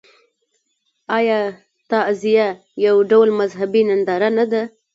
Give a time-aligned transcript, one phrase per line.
[1.17, 1.39] آیا
[1.91, 2.47] تعزیه
[2.85, 4.61] یو ډول مذهبي ننداره نه ده؟